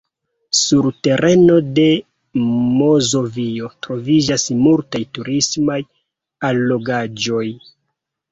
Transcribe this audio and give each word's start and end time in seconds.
Sur 0.59 0.85
tereno 1.07 1.57
de 1.79 1.83
Mazovio 2.77 3.69
troviĝas 3.87 4.47
multaj 4.63 5.03
turismaj 5.19 5.79
allogaĵoj. 6.51 7.47